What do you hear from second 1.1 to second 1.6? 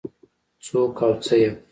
څه يم؟